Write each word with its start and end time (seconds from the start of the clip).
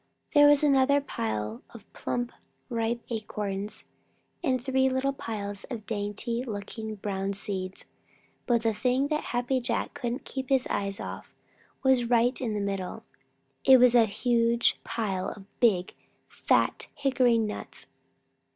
There 0.33 0.47
was 0.47 0.63
another 0.63 0.99
pile 0.99 1.61
of 1.75 1.93
plump 1.93 2.31
ripe 2.69 3.01
acorns, 3.11 3.83
and 4.43 4.59
three 4.65 4.89
little 4.89 5.13
piles 5.13 5.63
of 5.65 5.85
dainty 5.85 6.43
looking 6.43 6.95
brown 6.95 7.33
seeds. 7.33 7.85
But 8.47 8.63
the 8.63 8.73
thing 8.73 9.09
that 9.09 9.25
Happy 9.25 9.59
Jack 9.59 9.93
couldn't 9.93 10.25
keep 10.25 10.49
his 10.49 10.65
eyes 10.71 10.99
off 10.99 11.35
was 11.83 12.05
right 12.05 12.41
in 12.41 12.55
the 12.55 12.59
middle. 12.59 13.03
It 13.63 13.77
was 13.77 13.93
a 13.93 14.05
huge 14.07 14.79
pile 14.83 15.29
of 15.29 15.45
big, 15.59 15.93
fat 16.29 16.87
hickory 16.95 17.37
nuts. 17.37 17.85